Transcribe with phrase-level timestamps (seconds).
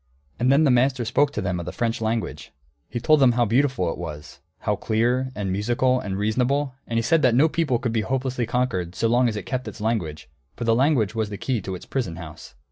[0.39, 2.51] '"And then the master spoke to them of the French language.
[2.89, 7.03] He told them how beautiful it was, how clear and musical and reasonable, and he
[7.03, 10.27] said that no people could be hopelessly conquered so long as it kept its language,
[10.55, 12.55] for the language was the key to its prison house.